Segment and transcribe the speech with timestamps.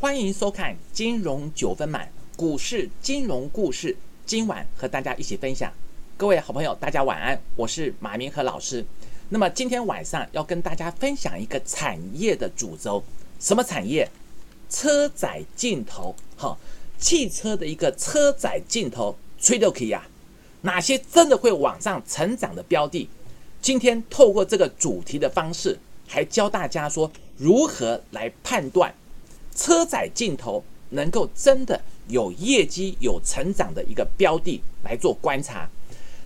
[0.00, 3.96] 欢迎收看《金融九分满》股市金融故事。
[4.24, 5.72] 今晚和大家一起分享，
[6.16, 8.86] 各位好朋友，大家晚安，我是马明和老师。
[9.30, 13.02] 那么今天晚上要跟大家分享一个产业的主轴，
[13.40, 14.08] 什么产业？
[14.70, 16.14] 车载镜头。
[16.36, 16.56] 好，
[17.00, 20.06] 汽车的一个车载镜头，吹都可以啊。
[20.60, 23.08] 哪些真的会往上成长的标的？
[23.60, 25.76] 今天透过这个主题的方式，
[26.06, 28.94] 还教大家说如何来判断
[29.58, 35.68] 车载镜头能够真的有业绩、有成长的一个标的来做观察。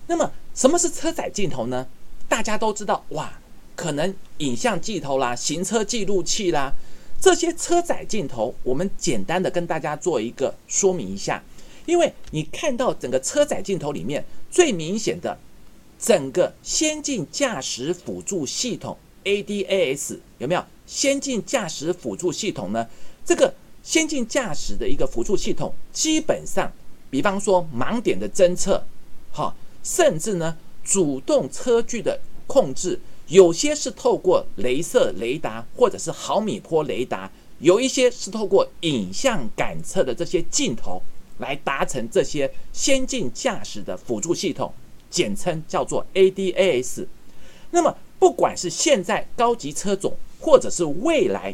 [0.05, 1.87] 那么什么是车载镜头呢？
[2.29, 3.39] 大家都知道哇，
[3.75, 6.71] 可能影像镜头啦、行车记录器啦，
[7.19, 11.43] 这些车载镜头，我们简单的跟大家做一个说明一下。
[11.85, 15.37] 因为你看到整个车载镜头里面最明显的，
[15.99, 20.63] 整个先进驾驶辅助系统 ADAS 有没有？
[20.85, 22.87] 先进驾驶辅助系统呢？
[23.25, 26.71] 这个先进驾驶的一个辅助系统，基本上，
[27.09, 28.83] 比方说盲点的侦测，
[29.31, 41.01] 哈，甚至呢主动车距的控制，有些是透过镭射雷达或者是毫米波雷达，有一些是透过影像感测的这些镜头。
[41.39, 44.71] 来达成这些先进驾驶的辅助系统，
[45.09, 47.07] 简称叫做 ADAS。
[47.71, 51.53] 那么，不管是现在高级车种，或者是未来，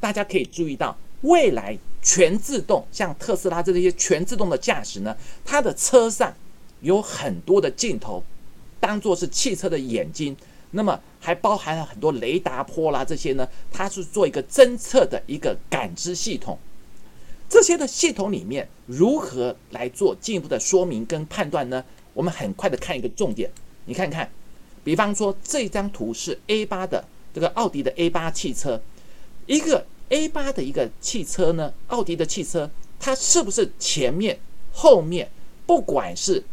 [0.00, 6.34] 大家可以注意到，未来全自动，像特斯拉这些全自动的驾驶呢，它的车上
[6.80, 8.24] 有很多的镜头，
[8.80, 10.36] 当做是汽车的眼睛。
[10.72, 16.56] 那么，还包含了很多雷达波啦，这些呢，它是做一个侦测的一个感知系统。
[17.48, 21.84] 这些的系统里面如何来做进一步的说明跟判断呢？
[22.14, 23.50] 我们很快的看一个重点，
[23.86, 24.30] 你看看，
[24.84, 28.80] 比方说这张图是 A 八的这个奥迪的 A 八汽车，
[29.50, 32.70] 一个 A 八的一个汽车呢，奥迪的汽车，
[33.00, 34.38] 它是不是前面、
[34.72, 35.28] 后面，
[35.66, 36.44] 不管是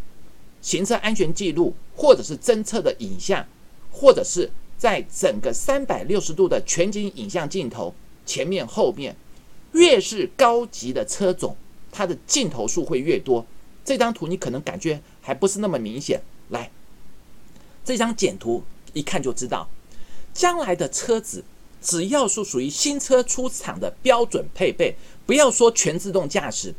[0.64, 3.46] 行车安全记录，或者是侦测的影像，
[3.91, 4.50] 或者是
[4.80, 7.94] 在整个三百六十度的全景影像镜头
[8.25, 9.16] 前面、后面。
[9.74, 11.56] 越是高级的车种，
[11.91, 13.46] 它的镜头数会越多。
[13.85, 16.19] 这张图你可能感觉还不是那么明显。
[16.50, 16.72] 来，
[17.85, 19.69] 这张简图一看就知道，
[20.34, 21.44] 将来的车子
[21.82, 24.96] 只要是属于新车出厂的标准配备，
[25.26, 26.74] 不要说全自动驾驶，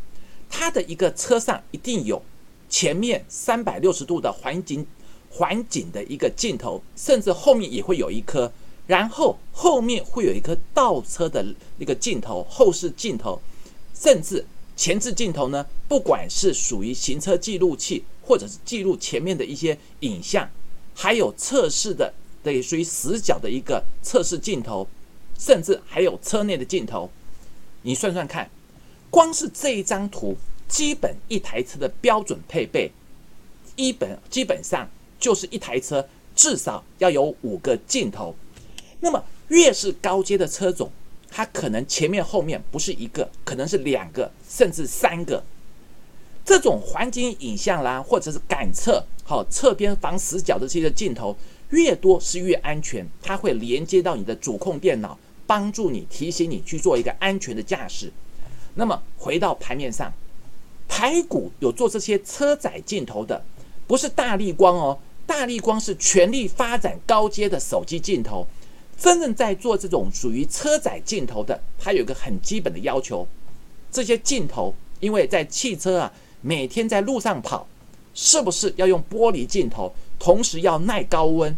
[0.49, 2.23] 它的一个车上一定有
[2.69, 4.87] 前面三百六十度的环景
[5.31, 8.51] 环景的一个镜头，甚至后面也会有一颗。
[8.87, 11.45] 然后后面会有一颗倒车的
[11.79, 13.39] 一个镜头，后视镜头，
[13.95, 14.43] 甚至
[14.75, 15.67] 前置镜头呢？
[15.87, 20.51] 不管是属于行车记录器，或者是记录前面的一些影像，
[20.95, 24.87] 还有测试的，对，属于死角的一个测试镜头，
[25.39, 27.11] 甚至还有车内的镜头。
[27.83, 28.49] 你算算看，
[29.11, 30.37] 光是这一张图，
[30.69, 32.91] 基本一台车的标准配备，
[33.77, 34.89] 一本基本上
[35.19, 38.35] 就是一台车至少要有五个镜头。
[39.01, 40.91] 那么越是高阶的车种，
[41.31, 45.43] 它可能前面后面不是一个，可能是两个，甚至三个。
[46.45, 51.37] 这种环境影像啦，或者是感测，好侧边防死角的这些镜头，
[51.71, 53.09] 越多是越安全。
[53.23, 58.13] 它会连接到你的主控电脑，帮助你提醒你去做一个安全的驾驶。
[58.75, 60.13] 那么回到盘面上，
[60.89, 63.45] 台股有做这些车载镜头的，
[63.87, 68.47] 不是大力光哦，大力光是全力发展高阶的手机镜头。
[68.97, 73.27] 真正在做这种属于车载镜头的，它有个很基本的要求，
[73.93, 77.65] 这些镜头，因为在汽车啊，每天在路上跑，
[78.13, 81.57] 是不是要用玻璃镜头，同时要耐高温？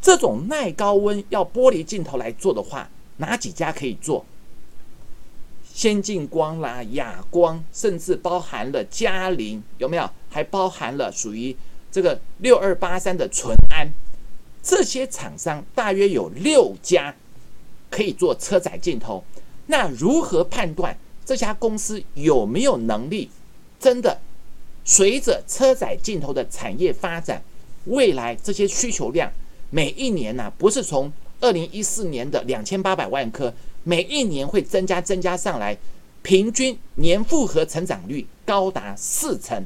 [0.00, 4.24] 这种耐高温要玻璃镜头来做的话，哪几家可以做？
[5.72, 10.10] 先进光啦、亚光，甚至包含了嘉陵，有没有？
[10.28, 11.56] 还包含了属于
[11.90, 13.88] 这个六二八三的淳安。
[14.62, 17.14] 这些厂商大约有六家
[17.90, 19.24] 可以做车载镜头，
[19.66, 23.30] 那如何判断这家公司有没有能力？
[23.80, 24.20] 真的
[24.84, 27.42] 随着车载镜头的产业发展，
[27.84, 29.32] 未来这些需求量
[29.70, 33.52] 每一年呢，不是从二零一四年的两千八百万颗，
[33.84, 35.76] 每一年会增加增加上来，
[36.22, 39.64] 平均年复合成长率高达四成。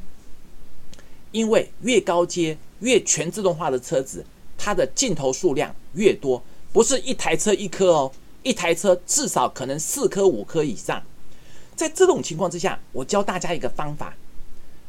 [1.32, 4.24] 因为越高阶、越全自动化的车子。
[4.58, 6.42] 它的镜头数量越多，
[6.72, 8.10] 不是一台车一颗哦，
[8.42, 11.02] 一台车至少可能四颗五颗以上。
[11.76, 14.14] 在这种情况之下，我教大家一个方法，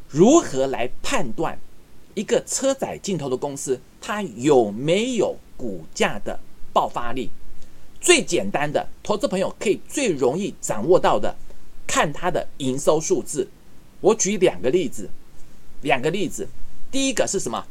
[0.08, 1.60] 如何来判断
[2.18, 6.40] 一个车载镜头的公司它有没有股价的
[6.72, 7.30] 爆发力。
[8.00, 11.36] 最简单的，投资朋友可以最容易掌握到的，
[11.86, 13.48] 看它的营收数字。
[14.00, 15.08] 我举两个例子，
[15.82, 16.48] 两个例子。
[16.90, 17.64] 第一个是什么？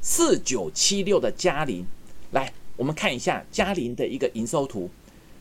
[0.00, 1.84] 四九七六的嘉麟，
[2.30, 4.88] 来，我们看一下嘉麟的一个营收图。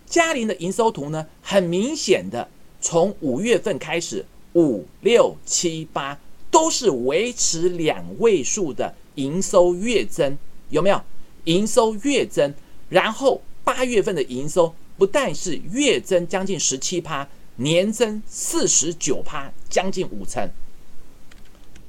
[0.08, 2.50] 嘉麟的营收图呢，很明显的，
[2.82, 6.20] 从五月份开始，五六七八
[6.58, 10.36] 都是维持两位数的营收月增，
[10.72, 11.00] 有没有？
[11.44, 12.52] 营收月增，
[12.90, 20.50] 然后八月份的营收不但是月增将近十七趴，年增四十九趴，将近五成，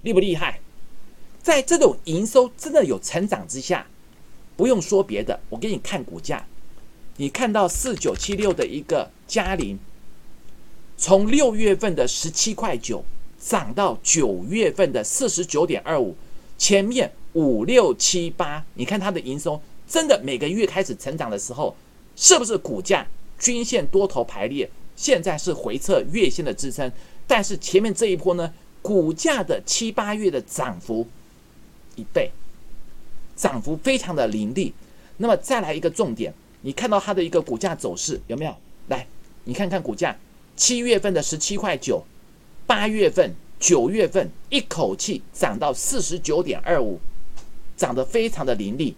[0.03, 0.61] 厉不厉害？
[1.43, 3.87] 在这种营收真的有成长之下，
[4.55, 6.47] 不用说别的，我给你看股价，
[7.17, 9.79] 你看到四九七六的一个嘉麟，
[10.99, 13.03] 从六月份的十七块九
[13.41, 16.15] 涨到九月份的四十九点二五，
[16.57, 21.75] 前面五六七八，你看它的营收真的每个月开始成长的时候，
[22.17, 23.07] 是不是股价
[23.39, 24.69] 均线多头排列？
[24.97, 26.91] 现在是回测月线的支撑，
[27.27, 28.53] 但是前面这一波呢，
[28.83, 31.07] 股价的七八月的涨幅。
[31.95, 32.31] 一倍，
[33.37, 34.73] 涨幅非常的凌厉。
[35.19, 36.33] 那么再来一个重点，
[36.63, 38.55] 你看到它的一个股价走势有没有？
[38.89, 39.07] 来，
[39.45, 40.17] 你看看股价，
[40.57, 42.03] 七月份的十七块九，
[42.69, 47.01] 八月份、九月份一口气涨到四十九点二五，
[47.77, 48.95] 涨得非常的凌厉。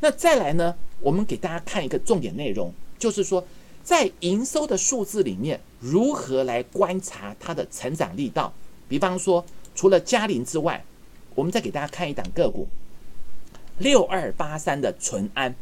[0.00, 3.46] 那再来呢，我们给大家看一个重点内容，就是说
[3.84, 8.52] 在营收的数字里面，如何来观察它的成长力道？
[8.88, 9.44] 比方说，
[9.74, 10.82] 除了嘉麟之外。
[11.36, 12.66] 我们再给大家看一档个股，
[13.78, 15.54] 六二八三的淳安，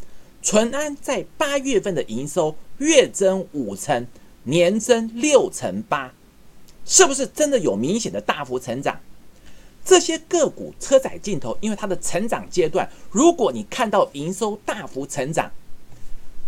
[0.43, 4.07] 淳安在八月份的营收月增五成，
[4.45, 6.13] 年增六成八，
[6.89, 8.99] 是不是真的有明显的大幅成长？
[9.85, 15.51] 这些个股车载镜头，因为它的成长阶段，如果你看到营收大幅成长，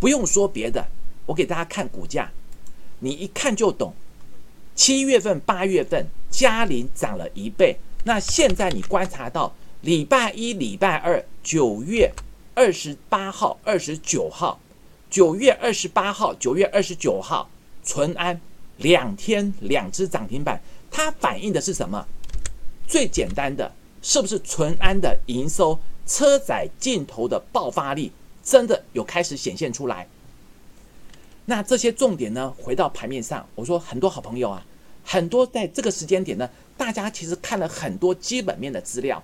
[0.01, 0.85] 不用说别的，
[1.27, 2.33] 我给大家看股价，
[2.99, 3.95] 你一看就懂。
[4.75, 7.79] 七月份、八月份，嘉陵涨了一倍。
[8.05, 12.11] 那现在你观察到礼拜一、礼拜二，九月
[12.55, 14.59] 二十八号、二十九号，
[15.11, 17.51] 九月二十八号、九月二十九号，
[17.85, 18.41] 淳安
[18.81, 20.61] 两天两只涨停板，
[20.91, 22.07] 它反映的是什么？
[22.87, 23.73] 最简单的，
[24.03, 28.13] 是不是淳安的营收、车载镜头的爆发力
[28.43, 30.07] 真的有开始显现出来？
[31.47, 32.55] 那这些重点呢？
[32.59, 34.65] 回到盘面上，我说很多好朋友啊。
[35.03, 39.21] 很多在这个时间点呢，大家其实看了很多基本面的资料，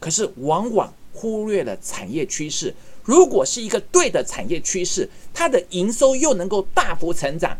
[0.00, 2.74] 可是往往忽略了产业趋势。
[3.04, 7.56] 如果是一个对的产业趋势，它的营收又能够大幅成长，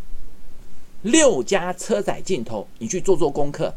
[1.03, 3.75] 六家车载镜头，你去做做功课，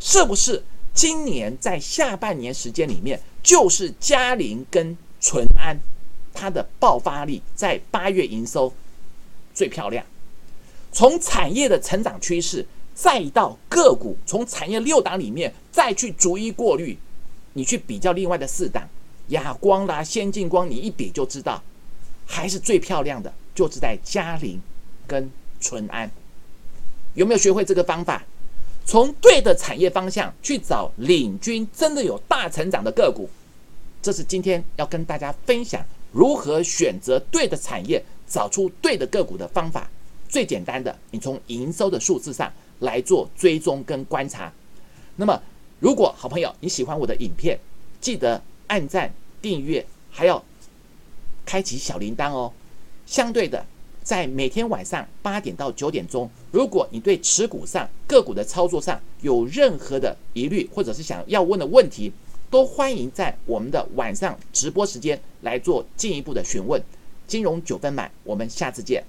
[0.00, 0.62] 是不是
[0.92, 5.78] 今年在下半年时间里面，就是嘉陵跟淳安
[6.34, 8.72] 它的爆发力在八月营收
[9.54, 10.04] 最漂亮？
[10.92, 12.66] 从产业的成长趋势。
[12.98, 16.96] 再到个股，从产业六档里面再去逐一过滤，
[17.52, 18.88] 你去比较另外的四档，
[19.28, 21.62] 亚光啦、先进光，你一比就知道，
[22.24, 24.58] 还是最漂亮的，就是在嘉陵
[25.06, 25.30] 跟
[25.60, 26.10] 淳安。
[27.16, 28.22] 有没有学会这个方法？
[28.84, 33.28] 从对的产业方向去找领军，真的有大成长的个股。
[34.00, 39.90] 这是今天要跟大家分享如何选择对的产业，找出对的个股的方法。
[40.28, 42.52] 最简单的，你从营收的数字上。
[42.80, 44.52] 来做追踪跟观察。
[45.16, 45.40] 那么，
[45.80, 47.58] 如果好朋友你喜欢我的影片，
[48.02, 50.44] 记得按赞、订阅，还要
[51.46, 52.52] 开启小铃铛哦。
[53.06, 53.64] 相对的，
[54.06, 62.12] 在每天晚上八点到九点钟，如果你对持股上个股的操作上有任何的疑虑，或者是想要问的问题，
[62.48, 66.80] 都欢迎在我们的晚上直播时间来做进一步的询问。
[67.26, 69.02] 金融九分满，我们下次见。